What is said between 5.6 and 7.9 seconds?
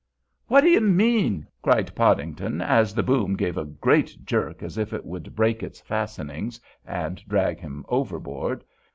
its fastenings and drag him